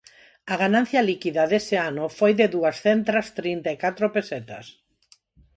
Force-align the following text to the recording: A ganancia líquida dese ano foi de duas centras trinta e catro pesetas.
A 0.53 0.55
ganancia 0.63 1.05
líquida 1.09 1.43
dese 1.51 1.77
ano 1.89 2.05
foi 2.17 2.31
de 2.39 2.47
duas 2.55 2.75
centras 2.85 3.27
trinta 3.39 3.69
e 3.75 3.77
catro 3.83 4.05
pesetas. 4.15 4.65